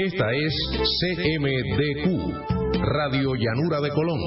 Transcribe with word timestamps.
Esta 0.00 0.30
es 0.30 0.54
CMDQ, 1.00 2.06
Radio 2.82 3.34
Llanura 3.34 3.80
de 3.80 3.90
Colón, 3.90 4.20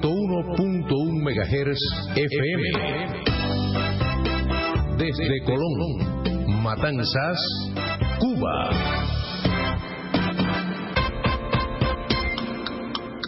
101.1 0.00 1.12
MHz 1.12 1.78
FM. 2.16 2.62
Desde 4.96 5.42
Colón, 5.44 6.62
Matanzas, 6.62 7.38
Cuba. 8.18 8.70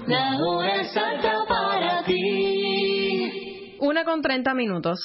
La 0.07 0.39
hora 0.39 0.81
es 0.81 0.97
alta 0.97 1.45
para 1.47 2.05
ti. 2.05 3.77
Una 3.81 4.03
con 4.07 4.23
30 4.23 4.55
minutos. 4.55 4.99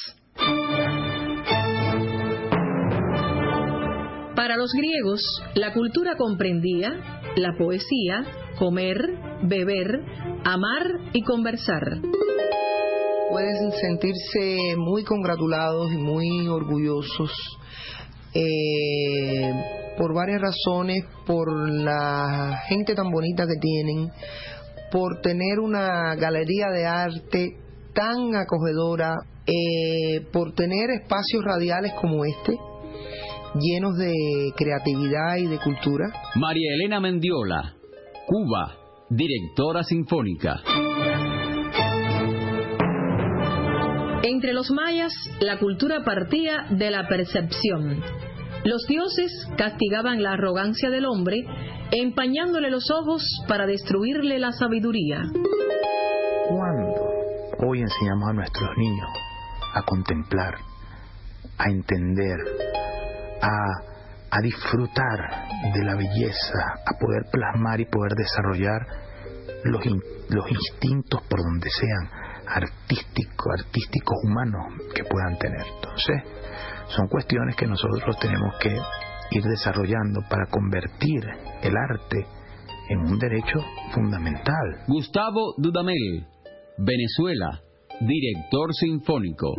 Para 4.36 4.58
los 4.58 4.72
griegos, 4.73 5.22
la 5.54 5.73
cultura 5.73 6.16
comprendía 6.18 6.90
la 7.36 7.53
poesía, 7.56 8.26
comer, 8.58 8.98
beber, 9.44 9.88
amar 10.44 11.12
y 11.14 11.22
conversar. 11.22 11.81
Pueden 13.30 13.72
sentirse 13.80 14.75
muy 14.78 15.03
congratulados 15.03 15.92
y 15.94 15.98
muy 15.98 16.48
orgullosos 16.48 17.31
eh, 18.34 19.53
por 20.00 20.16
varias 20.16 20.42
razones, 20.42 21.06
por 21.28 21.70
la 21.70 22.59
gente 22.68 22.95
tan 22.95 23.12
bonita 23.12 23.45
que 23.45 23.59
tienen, 23.62 24.09
por 24.92 25.22
tener 25.22 25.59
una 25.59 26.16
galería 26.16 26.70
de 26.72 26.86
arte 26.88 27.58
tan 27.94 28.36
acogedora, 28.36 29.14
eh, 29.45 30.22
por 30.31 30.53
tener 30.53 30.90
espacios 31.02 31.44
radiales 31.44 31.94
como 32.02 32.25
este, 32.25 32.58
llenos 33.59 33.98
de 33.98 34.14
creatividad 34.56 35.38
y 35.38 35.48
de 35.48 35.59
cultura. 35.59 36.06
María 36.36 36.73
Elena 36.76 37.00
Mendiola, 37.00 37.76
Cuba, 38.26 38.76
directora 39.09 39.84
sinfónica. 39.84 40.62
Entre 44.24 44.54
los 44.54 44.72
mayas, 44.72 45.14
la 45.42 45.59
cultura 45.59 46.04
partía 46.04 46.68
de 46.72 46.90
la 46.90 47.08
percepción. 47.08 48.02
Los 48.64 48.88
dioses 48.88 49.31
castigaban 49.58 50.24
la 50.24 50.34
arrogancia 50.34 50.90
del 50.90 51.06
hombre, 51.06 51.44
empañándole 51.92 52.72
los 52.72 52.90
ojos 52.90 53.22
para 53.48 53.66
destruirle 53.66 54.40
la 54.40 54.52
sabiduría. 54.54 55.22
¿Cuándo 56.48 57.14
hoy 57.68 57.81
enseñamos 57.81 58.30
a 58.30 58.34
nuestros 58.34 58.70
niños 58.78 59.09
a 59.74 59.81
contemplar, 59.84 60.56
a 61.58 61.70
entender, 61.70 62.38
a, 63.44 64.41
disfrutar 64.41 65.47
de 65.73 65.83
la 65.86 65.95
belleza, 65.95 66.59
a 66.86 66.97
poder 66.97 67.23
plasmar 67.31 67.80
y 67.80 67.85
poder 67.85 68.13
desarrollar 68.16 68.81
los, 69.63 69.85
los 70.30 70.52
instintos 70.52 71.22
por 71.29 71.40
donde 71.40 71.69
sean, 71.69 72.09
artísticos, 72.47 73.53
artísticos 73.59 74.18
humanos 74.23 74.73
que 74.95 75.03
puedan 75.03 75.38
tener. 75.38 75.62
Entonces, 75.75 76.23
son 76.88 77.07
cuestiones 77.07 77.56
que 77.56 77.68
nosotros 77.68 78.18
tenemos 78.19 78.56
que 78.59 78.75
ir 79.31 79.44
desarrollando 79.44 80.22
para 80.29 80.45
convertir 80.50 81.23
el 81.62 81.73
arte 81.78 82.25
en 82.89 83.00
un 83.00 83.18
derecho 83.18 83.59
fundamental. 83.94 84.84
Gustavo 84.88 85.56
Dudamel, 85.57 86.28
Venezuela, 86.78 87.62
director 88.01 88.73
sinfónico. 88.73 89.53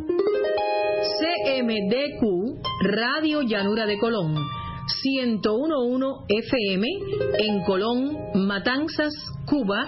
CMDQ, 1.04 2.62
Radio 2.82 3.42
Llanura 3.42 3.84
de 3.86 3.98
Colón, 3.98 4.34
101.1 5.04 6.24
FM 6.28 6.86
en 7.38 7.62
Colón, 7.64 8.16
Matanzas, 8.46 9.12
Cuba, 9.44 9.84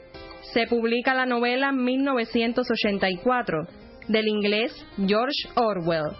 Se 0.54 0.68
publica 0.68 1.12
la 1.14 1.26
novela 1.26 1.72
1984 1.72 3.66
del 4.06 4.28
inglés 4.28 4.72
George 4.96 5.48
Orwell. 5.56 6.12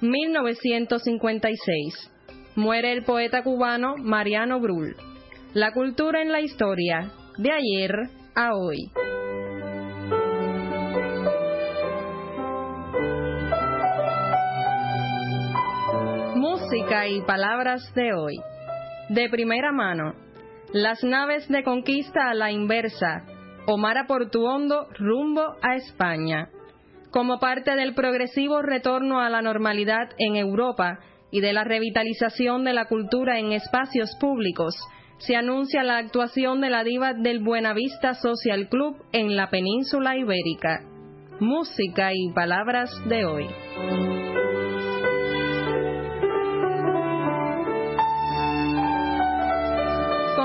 1956. 0.00 2.12
Muere 2.54 2.92
el 2.92 3.02
poeta 3.02 3.42
cubano 3.42 3.96
Mariano 3.96 4.60
Brull. 4.60 4.94
La 5.52 5.72
cultura 5.72 6.22
en 6.22 6.30
la 6.30 6.40
historia, 6.40 7.10
de 7.38 7.50
ayer 7.50 7.92
a 8.34 8.54
hoy. 8.54 8.92
Música 16.72 17.06
y 17.06 17.20
palabras 17.20 17.82
de 17.94 18.14
hoy. 18.14 18.40
De 19.10 19.28
primera 19.28 19.72
mano, 19.72 20.14
las 20.72 21.04
naves 21.04 21.46
de 21.48 21.62
conquista 21.64 22.30
a 22.30 22.34
la 22.34 22.50
inversa, 22.50 23.26
Omar 23.66 23.98
a 23.98 24.06
Portuondo 24.06 24.88
rumbo 24.98 25.42
a 25.60 25.76
España. 25.76 26.48
Como 27.10 27.38
parte 27.40 27.74
del 27.74 27.92
progresivo 27.92 28.62
retorno 28.62 29.20
a 29.20 29.28
la 29.28 29.42
normalidad 29.42 30.08
en 30.16 30.36
Europa 30.36 31.00
y 31.30 31.42
de 31.42 31.52
la 31.52 31.64
revitalización 31.64 32.64
de 32.64 32.72
la 32.72 32.86
cultura 32.86 33.38
en 33.38 33.52
espacios 33.52 34.16
públicos, 34.18 34.74
se 35.18 35.36
anuncia 35.36 35.82
la 35.82 35.98
actuación 35.98 36.62
de 36.62 36.70
la 36.70 36.84
diva 36.84 37.12
del 37.12 37.40
Buenavista 37.40 38.14
Social 38.14 38.70
Club 38.70 38.96
en 39.12 39.36
la 39.36 39.50
península 39.50 40.16
ibérica. 40.16 40.80
Música 41.38 42.14
y 42.14 42.32
palabras 42.32 42.90
de 43.08 43.26
hoy. 43.26 43.46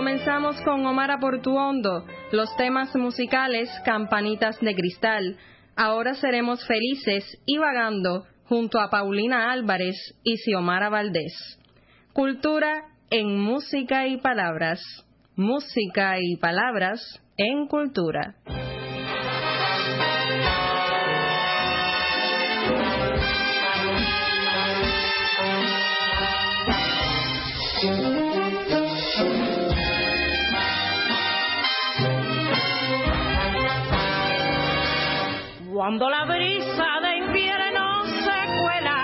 Comenzamos 0.07 0.55
con 0.61 0.85
Omar 0.85 1.19
Portuondo, 1.19 2.05
los 2.31 2.55
temas 2.55 2.95
musicales 2.95 3.69
Campanitas 3.83 4.57
de 4.61 4.73
Cristal. 4.73 5.35
Ahora 5.75 6.13
seremos 6.13 6.65
felices 6.65 7.25
y 7.45 7.57
vagando 7.57 8.25
junto 8.45 8.79
a 8.79 8.89
Paulina 8.89 9.51
Álvarez 9.51 9.97
y 10.23 10.37
Xiomara 10.37 10.87
Valdés. 10.87 11.59
Cultura 12.13 12.85
en 13.09 13.37
música 13.37 14.07
y 14.07 14.15
palabras. 14.21 14.79
Música 15.35 16.15
y 16.21 16.37
palabras 16.37 17.01
en 17.35 17.67
cultura. 17.67 18.35
Cuando 35.87 36.09
la 36.09 36.25
brisa 36.25 36.99
de 37.01 37.15
invierno 37.15 38.03
se 38.07 38.39
cuela 38.59 38.99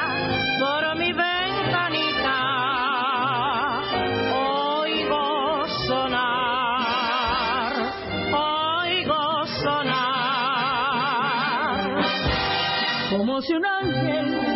por 0.60 0.98
mi 0.98 1.14
ventanita, 1.14 2.40
oigo 4.34 5.66
sonar, 5.88 7.74
oigo 8.34 9.46
sonar, 9.64 10.44
como 13.12 13.42
si 13.42 13.54
un 13.54 13.66
ángel 13.66 14.53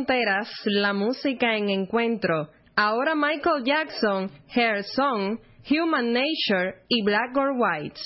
fronteras, 0.00 0.48
la 0.64 0.94
música 0.94 1.56
en 1.56 1.68
encuentro. 1.68 2.48
Ahora 2.74 3.14
Michael 3.14 3.64
Jackson, 3.64 4.30
Hair 4.54 4.84
Song, 4.84 5.38
Human 5.68 6.12
Nature 6.12 6.76
y 6.88 7.02
Black 7.02 7.36
or 7.36 7.52
White. 7.58 8.00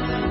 Lord. 0.00 0.23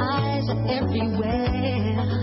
eyes 0.00 0.48
are 0.48 0.66
everywhere. 0.68 2.15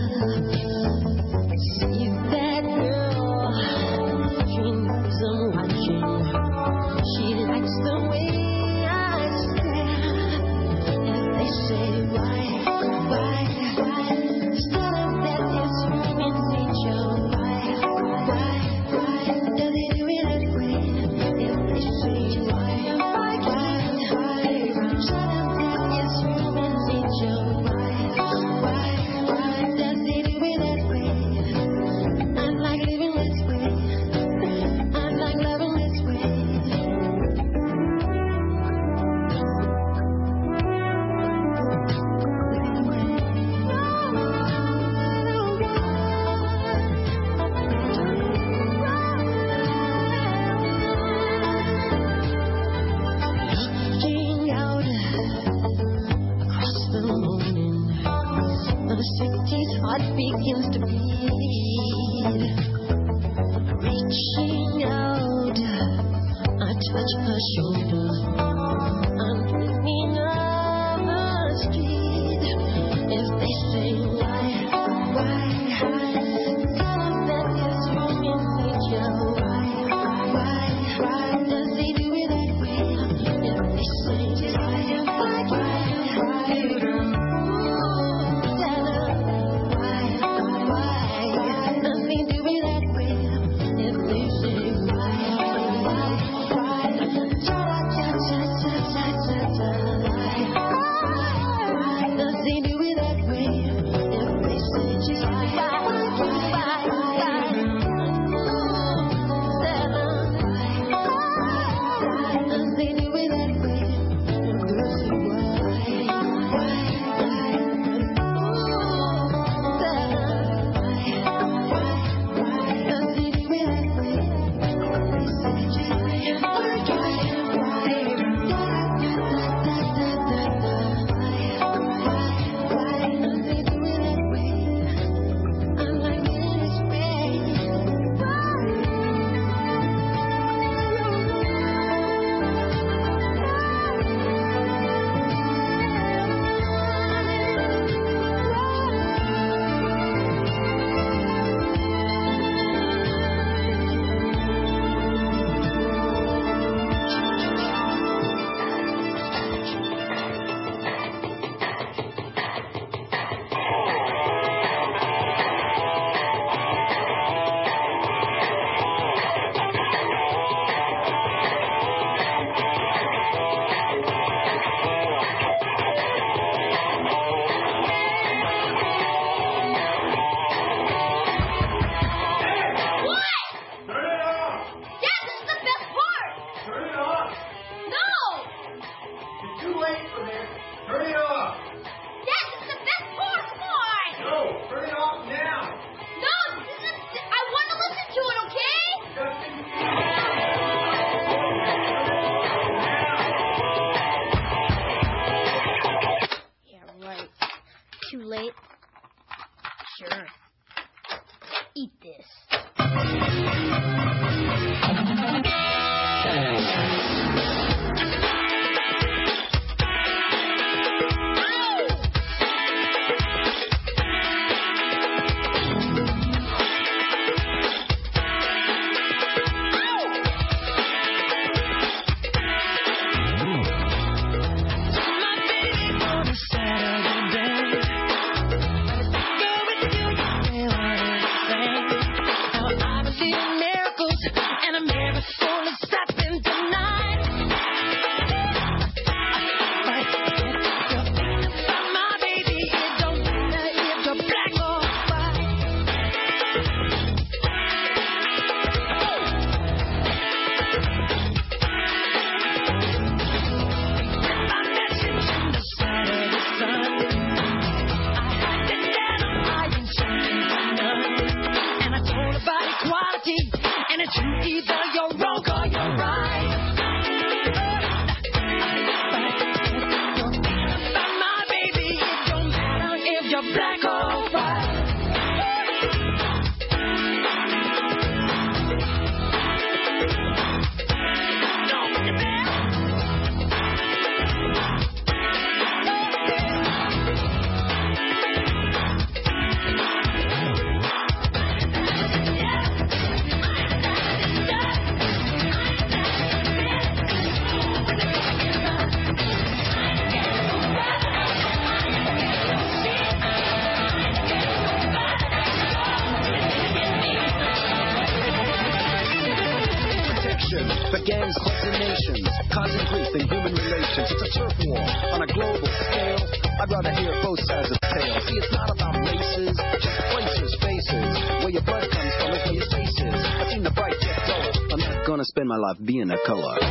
Acala. 336.24 336.63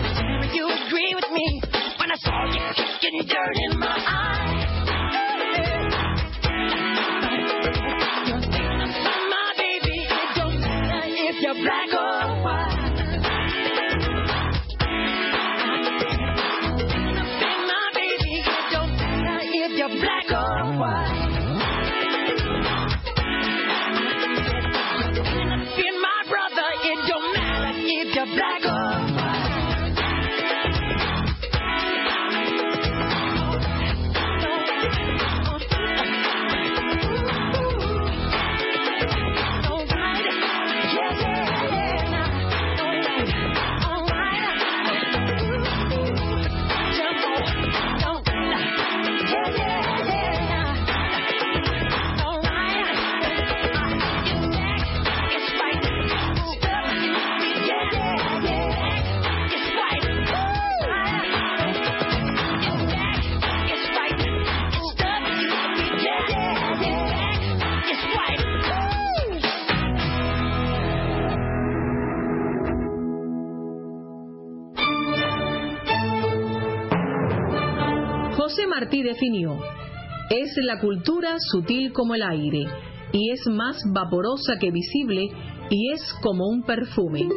Es 80.31 80.53
la 80.65 80.81
cultura 80.81 81.37
sutil 81.53 81.93
como 81.93 82.15
el 82.17 82.23
aire, 82.23 82.65
y 83.13 83.31
es 83.31 83.47
más 83.47 83.77
vaporosa 83.93 84.55
que 84.61 84.71
visible, 84.73 85.29
y 85.71 85.93
es 85.93 86.03
como 86.23 86.49
un 86.49 86.65
perfume. 86.65 87.29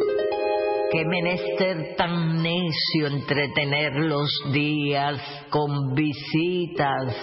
Qué 0.92 1.06
menester 1.06 1.96
tan 1.96 2.42
necio 2.42 3.08
entretener 3.08 3.94
los 3.98 4.30
días 4.52 5.22
con 5.52 5.94
visitas 5.94 7.16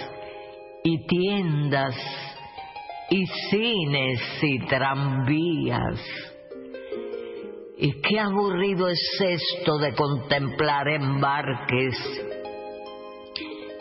y 0.84 1.06
tiendas 1.06 1.96
y 3.10 3.26
cines 3.50 4.20
y 4.42 4.58
tranvías. 4.66 6.00
Y 7.78 8.00
qué 8.00 8.20
aburrido 8.20 8.88
es 8.88 9.00
esto 9.20 9.78
de 9.78 9.92
contemplar 9.94 10.86
embarques, 10.86 11.96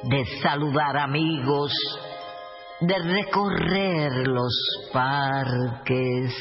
de 0.03 0.25
saludar 0.41 0.97
amigos, 0.97 1.71
de 2.81 2.97
recorrer 2.97 4.27
los 4.27 4.53
parques. 4.91 6.35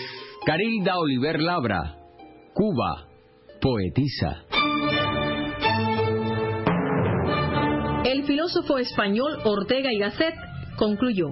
Carilda 0.45 0.99
Oliver 0.99 1.39
Labra, 1.41 1.97
Cuba, 2.55 3.09
poetisa. 3.61 4.45
El 8.05 8.25
filósofo 8.25 8.79
español 8.79 9.39
Ortega 9.45 9.93
y 9.93 9.99
Gasset 9.99 10.35
concluyó, 10.77 11.29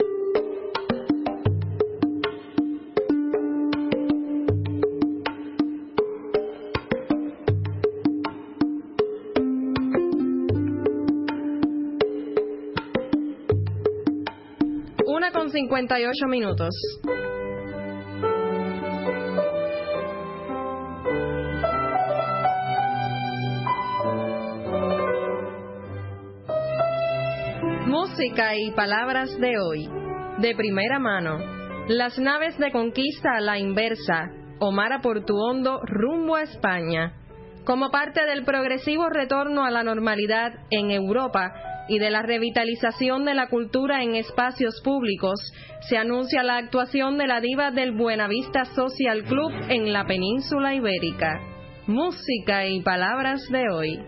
58 15.74 16.28
minutos. 16.28 16.70
Música 27.88 28.56
y 28.56 28.70
palabras 28.76 29.36
de 29.40 29.58
hoy. 29.58 29.90
De 30.38 30.54
primera 30.56 31.00
mano. 31.00 31.40
Las 31.88 32.20
naves 32.20 32.56
de 32.60 32.72
conquista 32.72 33.38
a 33.38 33.42
la 33.42 33.58
inversa. 33.58 34.30
Omar 34.60 35.02
Portuondo 35.02 35.82
rumbo 35.86 36.36
a 36.36 36.44
España. 36.44 37.14
Como 37.66 37.90
parte 37.90 38.24
del 38.28 38.46
progresivo 38.46 39.10
retorno 39.10 39.66
a 39.66 39.72
la 39.72 39.82
normalidad 39.82 40.54
en 40.70 40.92
Europa 40.92 41.52
y 41.88 42.00
de 42.00 42.10
la 42.10 42.22
revitalización 42.22 43.26
de 43.26 43.34
la 43.34 43.48
cultura 43.50 44.04
en 44.04 44.16
espacios 44.16 44.82
públicos, 44.84 45.40
se 45.82 45.98
anuncia 45.98 46.44
la 46.44 46.58
actuación 46.58 47.18
de 47.18 47.28
la 47.28 47.42
diva 47.42 47.72
del 47.72 47.92
Buenavista 47.92 48.66
Social 48.66 49.24
Club 49.24 49.52
en 49.70 49.92
la 49.92 50.06
península 50.06 50.74
ibérica. 50.74 51.42
Música 51.88 52.66
y 52.66 52.82
palabras 52.82 53.42
de 53.50 53.70
hoy. 53.70 54.00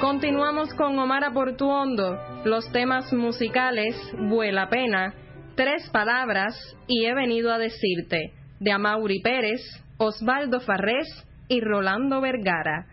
Continuamos 0.00 0.74
con 0.74 0.98
Omar 0.98 1.32
Portuondo, 1.32 2.18
los 2.44 2.70
temas 2.72 3.12
musicales 3.12 3.96
Vuela 4.18 4.68
Pena, 4.68 5.14
Tres 5.54 5.88
Palabras 5.90 6.54
y 6.86 7.06
He 7.06 7.14
venido 7.14 7.52
a 7.52 7.58
decirte, 7.58 8.32
de 8.60 8.72
Amaury 8.72 9.20
Pérez, 9.20 9.60
Osvaldo 9.98 10.60
Farrés 10.60 11.08
y 11.48 11.60
Rolando 11.60 12.20
Vergara. 12.20 12.86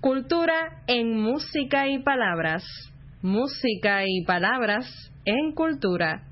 Cultura 0.00 0.82
en 0.86 1.18
música 1.20 1.88
y 1.88 2.02
palabras. 2.02 2.64
Música 3.22 4.02
y 4.06 4.24
palabras 4.24 4.86
en 5.24 5.52
cultura. 5.52 6.22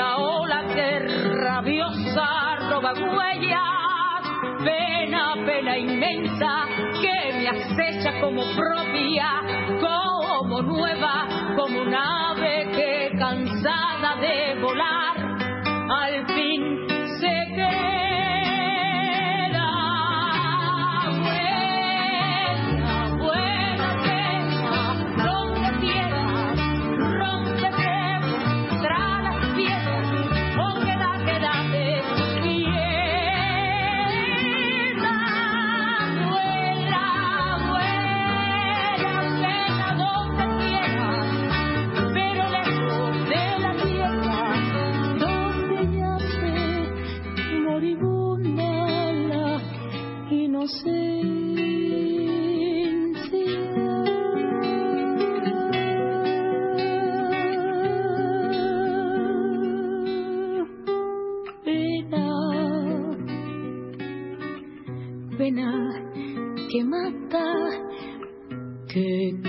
Una 0.00 0.16
ola 0.16 0.62
que 0.74 0.98
rabiosa 1.44 2.56
roba 2.70 2.94
huellas. 2.94 4.22
Pena, 4.64 5.34
pena 5.44 5.76
inmensa 5.76 6.66
que 7.02 7.32
me 7.34 7.48
acecha 7.48 8.18
como 8.20 8.42
propia, 8.56 9.42
como 9.78 10.62
nueva, 10.62 11.28
como 11.54 11.82
un 11.82 11.94
ave 11.94 12.70
que 12.72 13.18
cansada 13.18 14.16
de 14.20 14.58
volar, 14.60 15.16
al 15.90 16.26
fin 16.28 16.89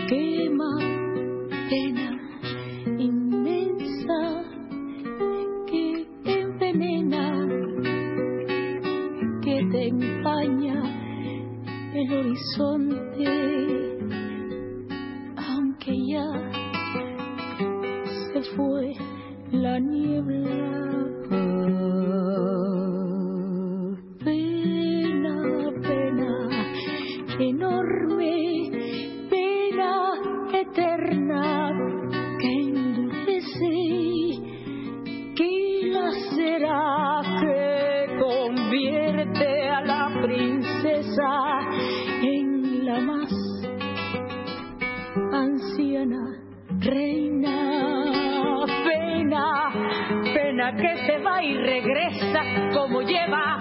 quema 0.08 0.78
pena 1.70 2.20
inmensa 2.98 4.44
que 5.68 6.08
te 6.24 6.42
envenena, 6.42 7.48
que 9.42 9.56
te 9.72 9.88
empaña 9.88 10.84
el 11.94 12.14
horizonte, 12.14 13.26
aunque 15.38 15.94
ya 16.08 16.28
se 18.32 18.42
fue 18.56 18.94
la 19.52 19.80
niebla. 19.80 20.61
que 50.78 51.06
se 51.06 51.18
va 51.20 51.44
y 51.44 51.58
regresa 51.58 52.44
como 52.74 53.02
lleva 53.02 53.60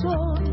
错 0.00 0.47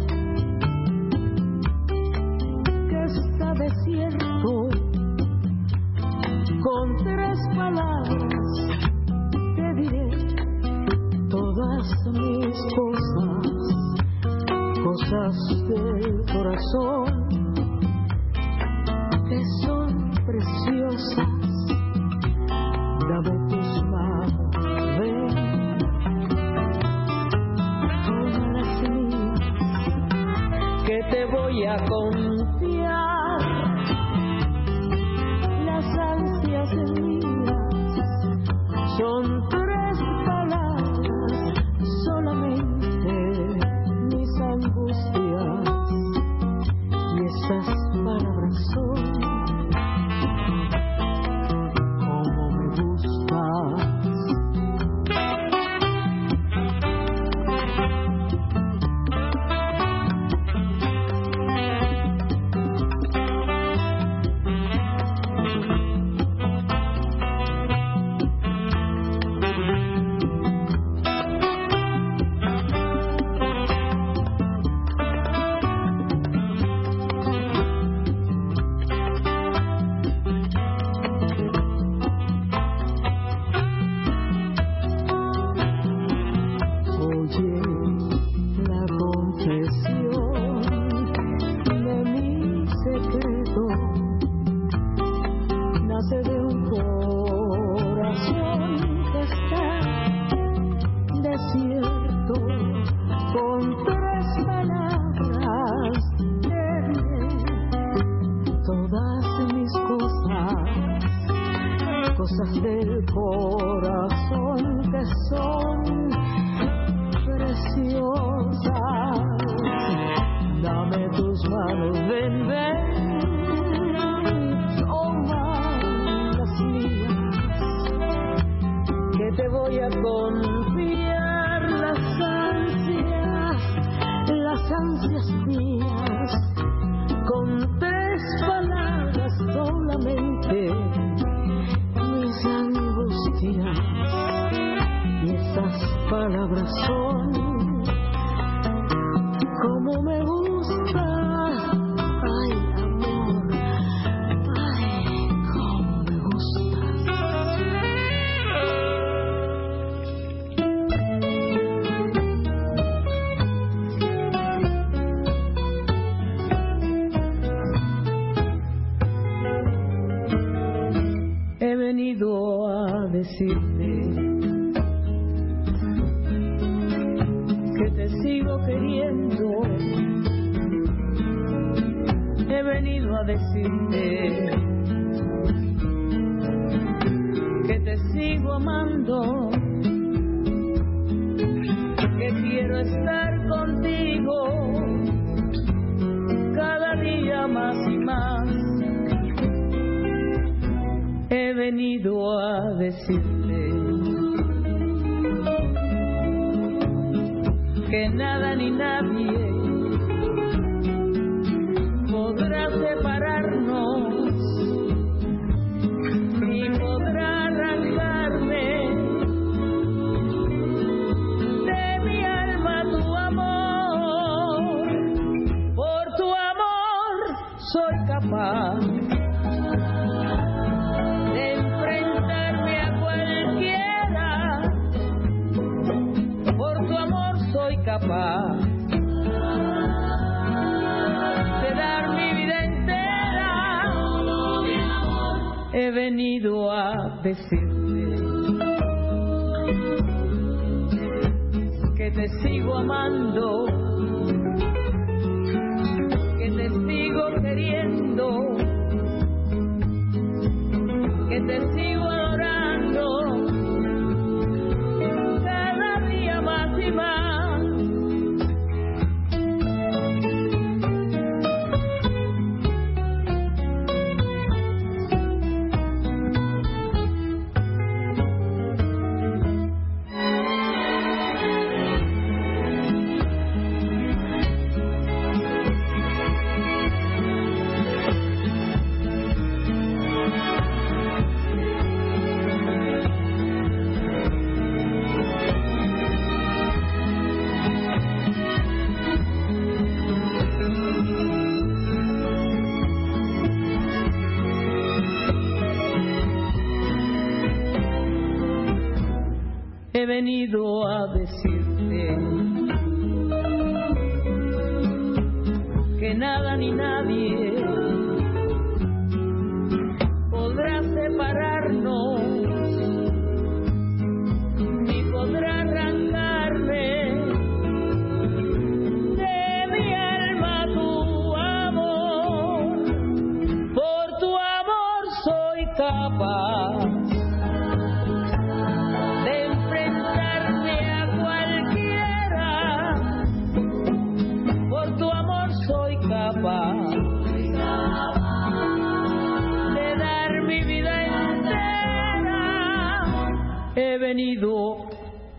a 247.26 247.75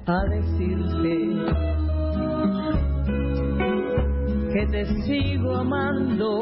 a 0.06 0.24
decirte 0.30 1.16
que 4.52 4.66
te 4.70 4.86
sigo 5.02 5.56
amando, 5.56 6.40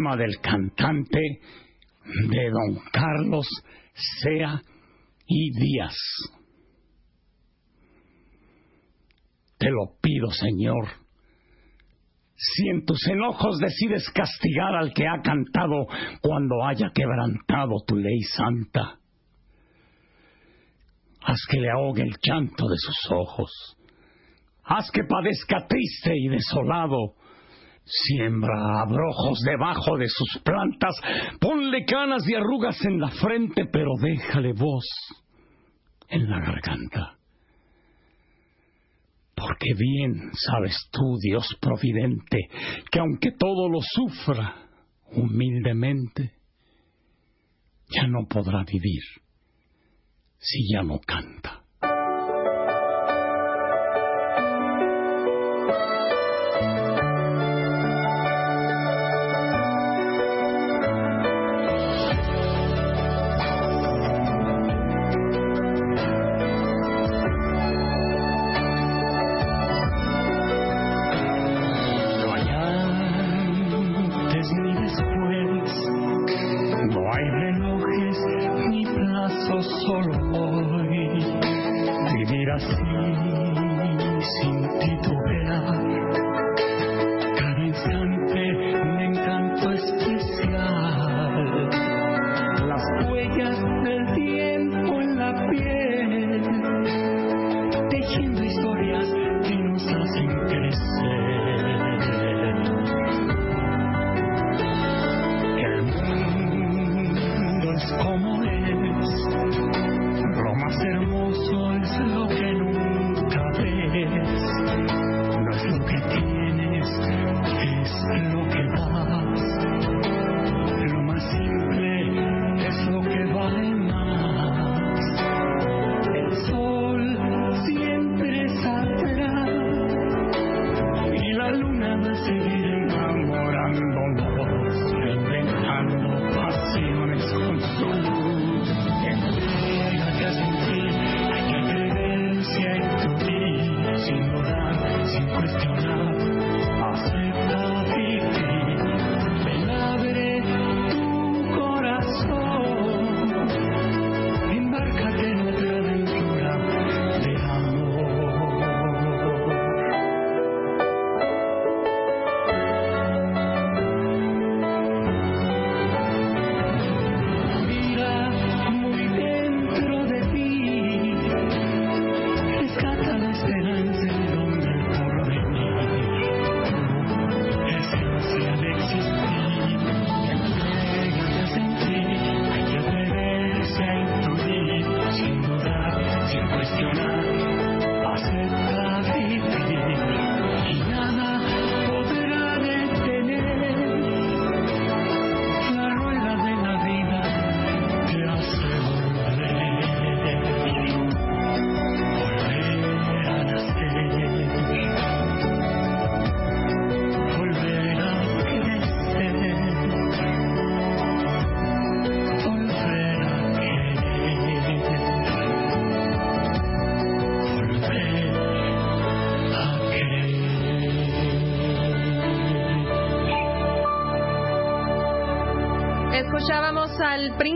Del 0.00 0.40
cantante 0.40 1.20
de 1.20 2.50
don 2.50 2.80
Carlos 2.90 3.46
Sea 4.22 4.62
y 5.26 5.50
Díaz. 5.52 5.94
Te 9.58 9.68
lo 9.70 9.98
pido, 10.00 10.30
Señor. 10.30 10.88
Si 12.34 12.66
en 12.70 12.86
tus 12.86 13.06
enojos 13.08 13.58
decides 13.58 14.08
castigar 14.14 14.74
al 14.74 14.94
que 14.94 15.06
ha 15.06 15.20
cantado 15.20 15.86
cuando 16.22 16.64
haya 16.64 16.90
quebrantado 16.94 17.84
tu 17.86 17.96
ley 17.96 18.20
santa, 18.22 18.98
haz 21.20 21.38
que 21.50 21.60
le 21.60 21.70
ahogue 21.70 22.02
el 22.02 22.16
llanto 22.22 22.68
de 22.68 22.76
sus 22.78 23.12
ojos, 23.12 23.76
haz 24.64 24.90
que 24.92 25.04
padezca 25.04 25.66
triste 25.68 26.16
y 26.16 26.28
desolado, 26.28 27.16
siembra 27.90 28.82
abrojos 28.82 29.40
debajo 29.44 29.96
de 29.98 30.08
sus 30.08 30.42
plantas, 30.42 30.94
ponle 31.40 31.84
canas 31.84 32.22
y 32.28 32.34
arrugas 32.34 32.82
en 32.84 33.00
la 33.00 33.10
frente, 33.10 33.66
pero 33.66 33.90
déjale 34.00 34.52
voz 34.52 34.84
en 36.08 36.28
la 36.30 36.40
garganta. 36.40 37.16
Porque 39.34 39.74
bien 39.74 40.30
sabes 40.34 40.76
tú, 40.92 41.16
Dios 41.20 41.56
providente, 41.60 42.38
que 42.90 43.00
aunque 43.00 43.32
todo 43.32 43.68
lo 43.68 43.80
sufra 43.80 44.54
humildemente, 45.12 46.34
ya 47.88 48.06
no 48.06 48.26
podrá 48.28 48.64
vivir 48.64 49.02
si 50.38 50.72
ya 50.72 50.82
no 50.82 50.98
canta. 51.00 51.59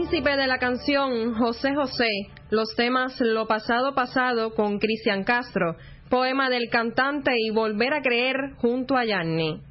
Príncipe 0.07 0.36
de 0.36 0.46
la 0.46 0.59
canción, 0.59 1.34
José 1.34 1.74
José, 1.74 2.11
los 2.50 2.74
temas 2.76 3.18
Lo 3.20 3.46
pasado 3.46 3.94
pasado 3.94 4.52
con 4.55 4.78
Cristian 4.78 5.24
Castro, 5.24 5.76
poema 6.11 6.50
del 6.50 6.68
cantante 6.70 7.32
y 7.38 7.48
Volver 7.48 7.94
a 7.94 8.02
creer 8.02 8.36
junto 8.59 8.98
a 8.98 9.07
Yanni. 9.07 9.62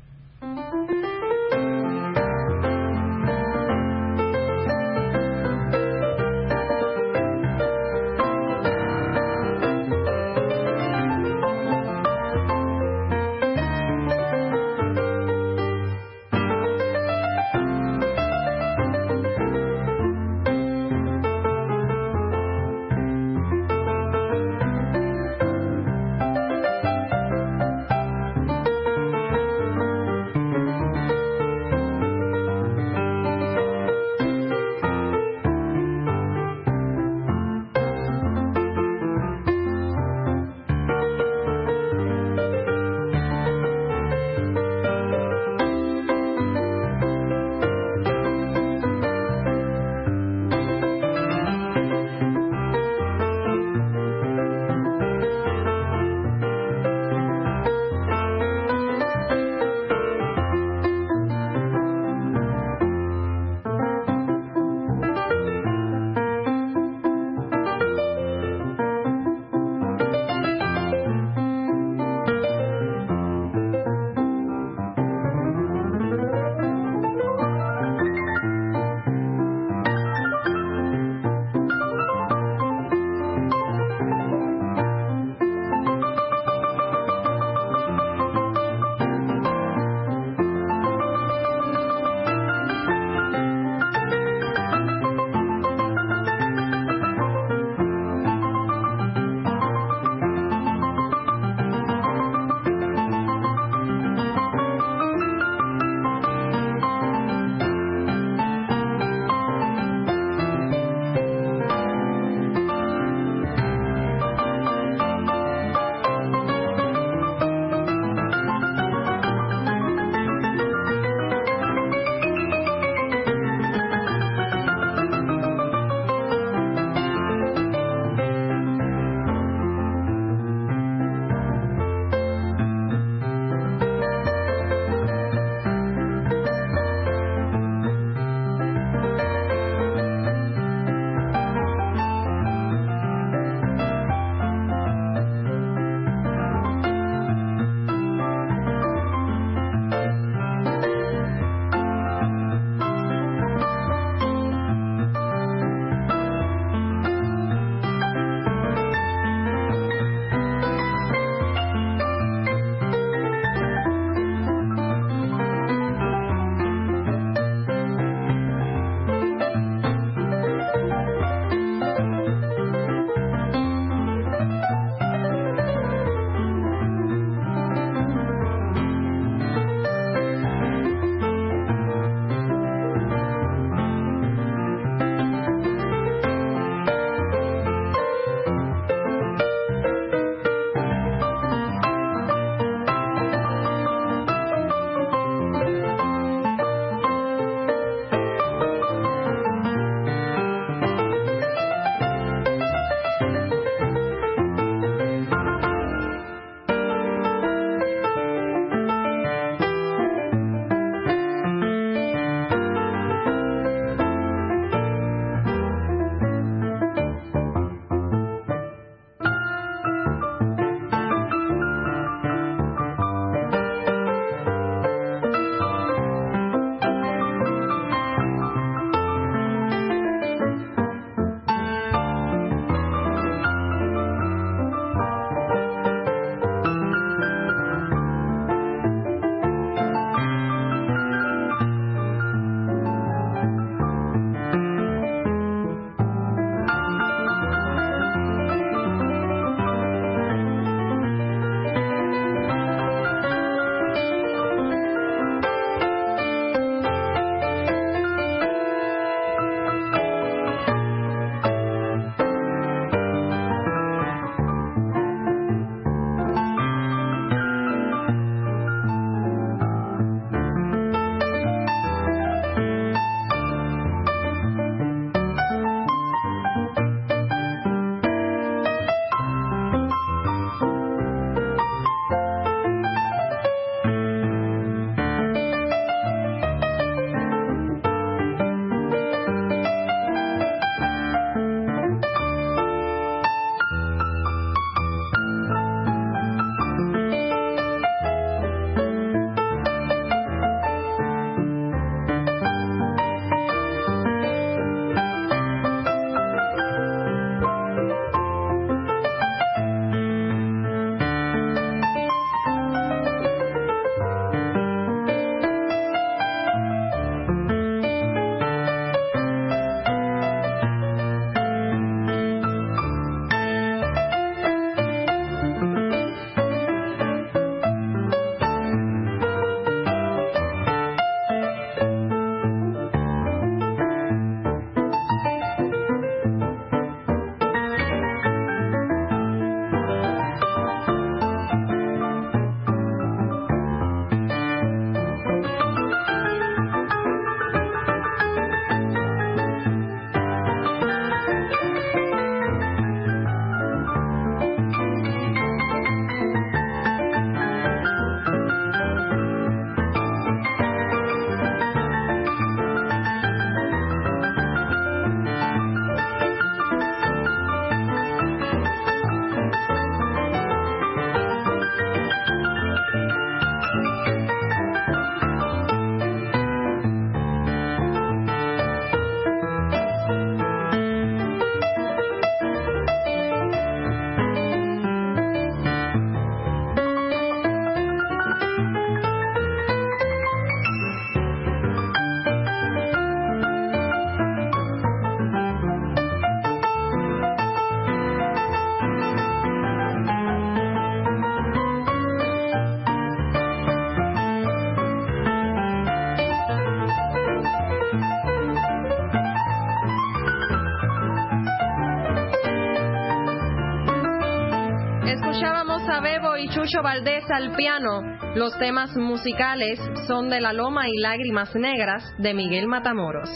Chucho 416.53 416.83
Valdés 416.83 417.23
al 417.31 417.55
piano. 417.55 418.01
Los 418.35 418.55
temas 418.59 418.95
musicales 418.95 419.79
son 420.05 420.29
de 420.29 420.39
La 420.39 420.53
Loma 420.53 420.87
y 420.87 420.99
Lágrimas 420.99 421.55
Negras 421.55 422.03
de 422.19 422.35
Miguel 422.35 422.67
Matamoros. 422.67 423.29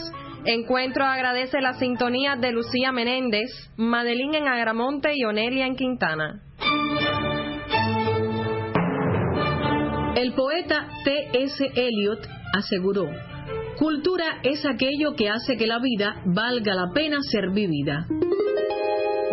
Encuentro 0.44 1.04
agradece 1.04 1.60
la 1.60 1.72
sintonía 1.74 2.36
de 2.36 2.52
Lucía 2.52 2.92
Menéndez, 2.92 3.50
Madeline 3.76 4.36
en 4.36 4.46
Agramonte 4.46 5.14
y 5.16 5.24
Onelia 5.24 5.66
en 5.66 5.74
Quintana. 5.74 6.42
El 10.14 10.32
poeta 10.34 10.86
T.S. 11.02 11.72
Eliot 11.74 12.20
aseguró, 12.54 13.08
cultura 13.78 14.38
es 14.44 14.64
aquello 14.64 15.16
que 15.16 15.28
hace 15.28 15.56
que 15.56 15.66
la 15.66 15.80
vida 15.80 16.22
valga 16.24 16.72
la 16.72 16.92
pena 16.94 17.18
ser 17.20 17.50
vivida. 17.50 18.06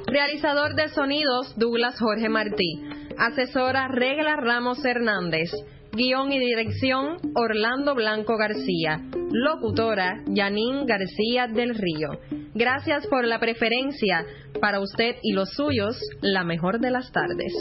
Realizador 0.07 0.75
de 0.75 0.89
sonidos 0.89 1.55
Douglas 1.57 1.99
Jorge 1.99 2.29
Martí. 2.29 2.83
Asesora 3.19 3.89
Regla 3.89 4.37
Ramos 4.37 4.85
Hernández. 4.85 5.51
Guión 5.93 6.33
y 6.33 6.39
dirección 6.39 7.17
Orlando 7.35 7.95
Blanco 7.95 8.37
García. 8.37 9.01
Locutora 9.33 10.23
Yanín 10.27 10.87
García 10.87 11.47
del 11.47 11.75
Río. 11.75 12.21
Gracias 12.55 13.07
por 13.07 13.27
la 13.27 13.39
preferencia. 13.39 14.27
Para 14.61 14.81
usted 14.81 15.17
y 15.23 15.33
los 15.33 15.51
suyos, 15.51 15.97
la 16.21 16.43
mejor 16.43 16.81
de 16.81 16.91
las 16.91 17.13
tardes. 17.13 17.53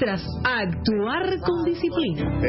Mientras, 0.00 0.26
actuar 0.44 1.40
con 1.40 1.62
disciplina. 1.64 2.40